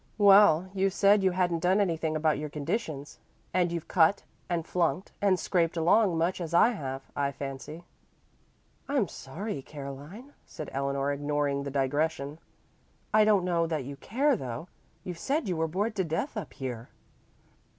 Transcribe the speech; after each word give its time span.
"Well, 0.17 0.71
you 0.73 0.89
said 0.89 1.21
you 1.21 1.29
hadn't 1.29 1.59
done 1.59 1.79
anything 1.79 2.15
about 2.15 2.39
your 2.39 2.49
conditions, 2.49 3.19
and 3.53 3.71
you've 3.71 3.87
cut 3.87 4.23
and 4.49 4.65
flunked 4.65 5.11
and 5.21 5.39
scraped 5.39 5.77
along 5.77 6.17
much 6.17 6.41
as 6.41 6.55
I 6.55 6.69
have, 6.69 7.03
I 7.15 7.31
fancy." 7.31 7.83
"I'm 8.89 9.07
sorry, 9.07 9.61
Caroline," 9.61 10.33
said 10.43 10.71
Eleanor, 10.73 11.11
ignoring 11.13 11.61
the 11.61 11.69
digression. 11.69 12.39
"I 13.13 13.25
don't 13.25 13.45
know 13.45 13.67
that 13.67 13.83
you 13.85 13.95
care, 13.95 14.35
though. 14.35 14.69
You've 15.03 15.19
said 15.19 15.47
you 15.47 15.55
were 15.55 15.67
bored 15.67 15.95
to 15.97 16.03
death 16.03 16.35
up 16.35 16.53
here." 16.53 16.89